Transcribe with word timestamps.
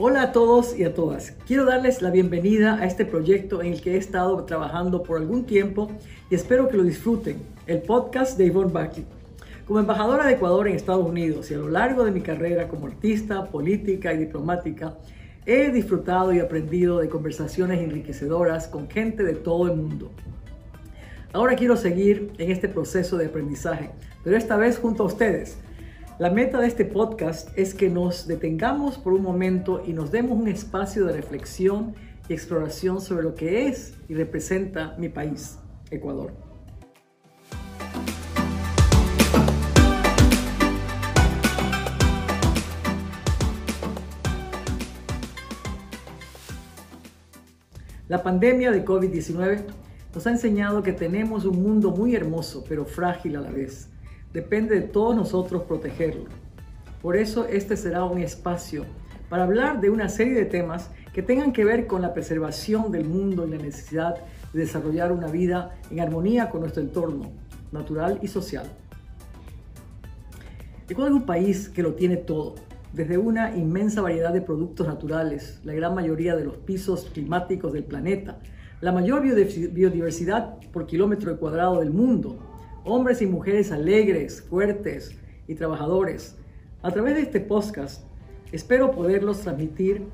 Hola 0.00 0.22
a 0.22 0.32
todos 0.32 0.78
y 0.78 0.84
a 0.84 0.94
todas. 0.94 1.32
Quiero 1.44 1.64
darles 1.64 2.02
la 2.02 2.12
bienvenida 2.12 2.76
a 2.76 2.86
este 2.86 3.04
proyecto 3.04 3.62
en 3.62 3.72
el 3.72 3.80
que 3.80 3.94
he 3.94 3.96
estado 3.96 4.44
trabajando 4.44 5.02
por 5.02 5.18
algún 5.18 5.44
tiempo 5.44 5.90
y 6.30 6.36
espero 6.36 6.68
que 6.68 6.76
lo 6.76 6.84
disfruten, 6.84 7.38
el 7.66 7.82
podcast 7.82 8.38
de 8.38 8.46
Yvonne 8.46 8.70
Buckley. 8.70 9.04
Como 9.66 9.80
embajadora 9.80 10.24
de 10.26 10.34
Ecuador 10.34 10.68
en 10.68 10.76
Estados 10.76 11.04
Unidos 11.04 11.50
y 11.50 11.54
a 11.54 11.58
lo 11.58 11.68
largo 11.68 12.04
de 12.04 12.12
mi 12.12 12.20
carrera 12.20 12.68
como 12.68 12.86
artista, 12.86 13.46
política 13.46 14.12
y 14.14 14.18
diplomática, 14.18 14.94
he 15.44 15.72
disfrutado 15.72 16.32
y 16.32 16.38
aprendido 16.38 17.00
de 17.00 17.08
conversaciones 17.08 17.80
enriquecedoras 17.80 18.68
con 18.68 18.88
gente 18.88 19.24
de 19.24 19.34
todo 19.34 19.66
el 19.66 19.76
mundo. 19.76 20.12
Ahora 21.32 21.56
quiero 21.56 21.76
seguir 21.76 22.30
en 22.38 22.52
este 22.52 22.68
proceso 22.68 23.16
de 23.16 23.26
aprendizaje, 23.26 23.90
pero 24.22 24.36
esta 24.36 24.56
vez 24.56 24.78
junto 24.78 25.02
a 25.02 25.06
ustedes 25.06 25.58
la 26.18 26.30
meta 26.30 26.58
de 26.58 26.66
este 26.66 26.84
podcast 26.84 27.56
es 27.56 27.74
que 27.74 27.88
nos 27.88 28.26
detengamos 28.26 28.98
por 28.98 29.12
un 29.12 29.22
momento 29.22 29.84
y 29.86 29.92
nos 29.92 30.10
demos 30.10 30.36
un 30.36 30.48
espacio 30.48 31.06
de 31.06 31.12
reflexión 31.12 31.94
y 32.28 32.32
exploración 32.32 33.00
sobre 33.00 33.22
lo 33.22 33.36
que 33.36 33.68
es 33.68 33.94
y 34.08 34.14
representa 34.14 34.96
mi 34.98 35.08
país, 35.08 35.58
Ecuador. 35.92 36.32
La 48.08 48.24
pandemia 48.24 48.72
de 48.72 48.84
COVID-19 48.84 49.66
nos 50.12 50.26
ha 50.26 50.30
enseñado 50.30 50.82
que 50.82 50.92
tenemos 50.92 51.44
un 51.44 51.62
mundo 51.62 51.92
muy 51.92 52.16
hermoso, 52.16 52.64
pero 52.68 52.84
frágil 52.84 53.36
a 53.36 53.40
la 53.40 53.50
vez 53.50 53.88
Depende 54.32 54.74
de 54.74 54.86
todos 54.86 55.16
nosotros 55.16 55.62
protegerlo. 55.62 56.24
Por 57.02 57.16
eso 57.16 57.46
este 57.46 57.76
será 57.76 58.04
un 58.04 58.18
espacio 58.18 58.84
para 59.28 59.44
hablar 59.44 59.80
de 59.80 59.90
una 59.90 60.08
serie 60.08 60.34
de 60.34 60.44
temas 60.44 60.90
que 61.12 61.22
tengan 61.22 61.52
que 61.52 61.64
ver 61.64 61.86
con 61.86 62.02
la 62.02 62.12
preservación 62.12 62.92
del 62.92 63.04
mundo 63.04 63.46
y 63.46 63.50
la 63.50 63.56
necesidad 63.56 64.16
de 64.52 64.60
desarrollar 64.60 65.12
una 65.12 65.28
vida 65.28 65.76
en 65.90 66.00
armonía 66.00 66.50
con 66.50 66.60
nuestro 66.60 66.82
entorno 66.82 67.30
natural 67.72 68.18
y 68.22 68.28
social. 68.28 68.66
Ecuador 70.88 71.12
es 71.12 71.20
un 71.20 71.26
país 71.26 71.68
que 71.68 71.82
lo 71.82 71.94
tiene 71.94 72.16
todo, 72.16 72.54
desde 72.92 73.18
una 73.18 73.56
inmensa 73.56 74.00
variedad 74.00 74.32
de 74.32 74.40
productos 74.40 74.86
naturales, 74.86 75.60
la 75.64 75.74
gran 75.74 75.94
mayoría 75.94 76.34
de 76.34 76.44
los 76.44 76.56
pisos 76.56 77.10
climáticos 77.12 77.72
del 77.72 77.84
planeta, 77.84 78.38
la 78.80 78.92
mayor 78.92 79.22
biodiversidad 79.22 80.56
por 80.72 80.86
kilómetro 80.86 81.38
cuadrado 81.38 81.80
del 81.80 81.90
mundo, 81.90 82.38
hombres 82.84 83.22
y 83.22 83.26
mujeres 83.26 83.72
alegres, 83.72 84.42
fuertes 84.42 85.14
y 85.46 85.54
trabajadores. 85.54 86.36
A 86.82 86.90
través 86.90 87.14
de 87.14 87.22
este 87.22 87.40
podcast 87.40 88.04
espero 88.52 88.90
poderlos 88.92 89.40
transmitir, 89.40 90.04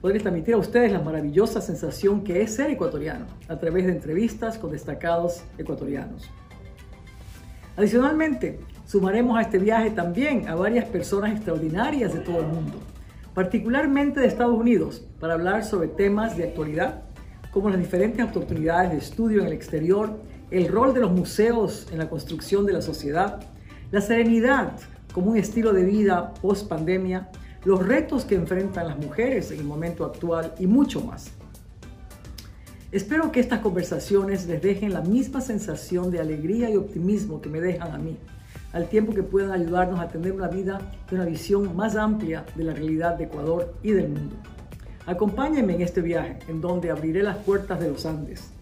poderles 0.00 0.22
transmitir 0.22 0.54
a 0.54 0.58
ustedes 0.58 0.92
la 0.92 1.00
maravillosa 1.00 1.60
sensación 1.60 2.22
que 2.22 2.42
es 2.42 2.54
ser 2.54 2.70
ecuatoriano 2.70 3.26
a 3.48 3.58
través 3.58 3.86
de 3.86 3.92
entrevistas 3.92 4.58
con 4.58 4.70
destacados 4.70 5.42
ecuatorianos. 5.58 6.30
Adicionalmente, 7.76 8.60
sumaremos 8.84 9.38
a 9.38 9.42
este 9.42 9.58
viaje 9.58 9.90
también 9.90 10.48
a 10.48 10.54
varias 10.54 10.84
personas 10.84 11.32
extraordinarias 11.32 12.12
de 12.12 12.20
todo 12.20 12.40
el 12.40 12.46
mundo, 12.46 12.78
particularmente 13.34 14.20
de 14.20 14.26
Estados 14.26 14.58
Unidos, 14.58 15.06
para 15.18 15.34
hablar 15.34 15.64
sobre 15.64 15.88
temas 15.88 16.36
de 16.36 16.44
actualidad 16.44 17.04
como 17.50 17.70
las 17.70 17.78
diferentes 17.78 18.24
oportunidades 18.24 18.90
de 18.90 18.98
estudio 18.98 19.40
en 19.40 19.46
el 19.46 19.52
exterior 19.52 20.18
el 20.52 20.68
rol 20.68 20.92
de 20.92 21.00
los 21.00 21.10
museos 21.10 21.86
en 21.90 21.98
la 21.98 22.10
construcción 22.10 22.66
de 22.66 22.74
la 22.74 22.82
sociedad, 22.82 23.40
la 23.90 24.02
serenidad 24.02 24.72
como 25.14 25.30
un 25.30 25.38
estilo 25.38 25.72
de 25.72 25.82
vida 25.82 26.34
post 26.42 26.68
pandemia, 26.68 27.30
los 27.64 27.84
retos 27.84 28.26
que 28.26 28.34
enfrentan 28.34 28.86
las 28.86 28.98
mujeres 28.98 29.50
en 29.50 29.60
el 29.60 29.64
momento 29.64 30.04
actual 30.04 30.54
y 30.58 30.66
mucho 30.66 31.00
más. 31.00 31.30
Espero 32.90 33.32
que 33.32 33.40
estas 33.40 33.60
conversaciones 33.60 34.46
les 34.46 34.60
dejen 34.60 34.92
la 34.92 35.00
misma 35.00 35.40
sensación 35.40 36.10
de 36.10 36.20
alegría 36.20 36.68
y 36.68 36.76
optimismo 36.76 37.40
que 37.40 37.48
me 37.48 37.58
dejan 37.58 37.90
a 37.92 37.96
mí, 37.96 38.18
al 38.74 38.90
tiempo 38.90 39.14
que 39.14 39.22
puedan 39.22 39.52
ayudarnos 39.52 40.00
a 40.00 40.08
tener 40.08 40.32
una 40.32 40.48
vida 40.48 40.82
de 41.08 41.16
una 41.16 41.24
visión 41.24 41.74
más 41.74 41.96
amplia 41.96 42.44
de 42.54 42.64
la 42.64 42.74
realidad 42.74 43.14
de 43.14 43.24
Ecuador 43.24 43.72
y 43.82 43.92
del 43.92 44.10
mundo. 44.10 44.36
Acompáñenme 45.06 45.76
en 45.76 45.80
este 45.80 46.02
viaje, 46.02 46.40
en 46.46 46.60
donde 46.60 46.90
abriré 46.90 47.22
las 47.22 47.38
puertas 47.38 47.80
de 47.80 47.88
los 47.88 48.04
Andes 48.04 48.52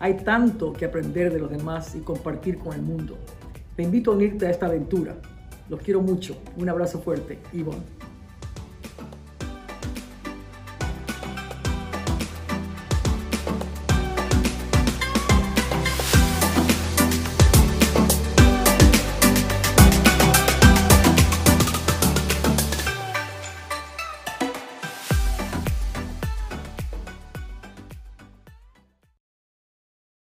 hay 0.00 0.14
tanto 0.14 0.72
que 0.72 0.86
aprender 0.86 1.30
de 1.32 1.38
los 1.38 1.50
demás 1.50 1.94
y 1.94 2.00
compartir 2.00 2.58
con 2.58 2.72
el 2.72 2.80
mundo. 2.82 3.18
Te 3.76 3.82
invito 3.82 4.10
a 4.10 4.14
unirte 4.14 4.46
a 4.46 4.50
esta 4.50 4.66
aventura. 4.66 5.14
Los 5.68 5.80
quiero 5.80 6.00
mucho. 6.00 6.36
Un 6.56 6.70
abrazo 6.70 7.00
fuerte. 7.00 7.38
Ivonne. 7.52 7.99